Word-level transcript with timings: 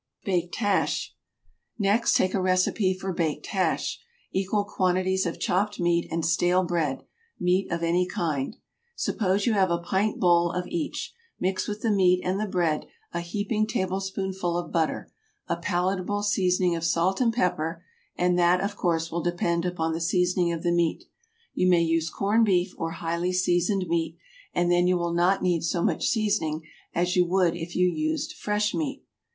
BAKED 0.25 0.55
HASH. 0.55 1.13
Next 1.77 2.15
take 2.15 2.33
a 2.33 2.41
recipe 2.41 2.95
for 2.97 3.13
baked 3.13 3.45
hash. 3.45 3.99
Equal 4.31 4.63
quantities 4.63 5.27
of 5.27 5.39
chopped 5.39 5.79
meat 5.79 6.07
and 6.11 6.25
stale 6.25 6.63
bread, 6.63 7.05
meat 7.39 7.71
of 7.71 7.83
any 7.83 8.07
kind. 8.07 8.57
Suppose 8.95 9.45
you 9.45 9.53
have 9.53 9.69
a 9.69 9.77
pint 9.77 10.19
bowl 10.19 10.53
of 10.53 10.65
each. 10.65 11.13
Mix 11.39 11.67
with 11.67 11.81
the 11.83 11.91
meat 11.91 12.19
and 12.25 12.39
the 12.39 12.47
bread 12.47 12.87
a 13.13 13.19
heaping 13.19 13.67
tablespoonful 13.67 14.57
of 14.57 14.71
butter, 14.71 15.13
a 15.47 15.55
palatable 15.55 16.23
seasoning 16.23 16.75
of 16.75 16.83
salt 16.83 17.21
and 17.21 17.31
pepper, 17.31 17.83
and 18.15 18.39
that, 18.39 18.59
of 18.59 18.75
course, 18.75 19.11
will 19.11 19.21
depend 19.21 19.67
upon 19.67 19.93
the 19.93 20.01
seasoning 20.01 20.51
of 20.51 20.63
the 20.63 20.71
meat. 20.71 21.03
You 21.53 21.69
may 21.69 21.83
use 21.83 22.09
corned 22.09 22.45
beef 22.47 22.73
or 22.75 22.93
highly 22.93 23.33
seasoned 23.33 23.85
meat, 23.87 24.17
and 24.51 24.71
then 24.71 24.87
you 24.87 24.97
will 24.97 25.13
not 25.13 25.43
need 25.43 25.61
so 25.63 25.83
much 25.83 26.07
seasoning 26.07 26.63
as 26.95 27.15
you 27.15 27.23
would 27.27 27.55
if 27.55 27.75
you 27.75 27.87
used 27.87 28.33
fresh 28.33 28.73
meat. 28.73 29.03